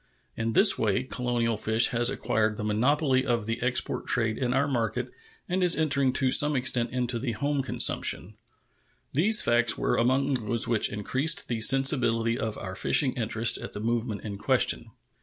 [0.35, 4.67] In this way colonial fish has acquired the monopoly of the export trade in our
[4.67, 5.11] market
[5.47, 8.35] and is entering to some extent into the home consumption.
[9.13, 13.79] These facts were among those which increased the sensibility of our fishing interest at the
[13.79, 14.89] movement in question.